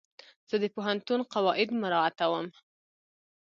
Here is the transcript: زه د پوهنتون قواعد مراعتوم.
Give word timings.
زه 0.49 0.55
د 0.63 0.65
پوهنتون 0.75 1.19
قواعد 1.33 1.69
مراعتوم. 1.81 2.47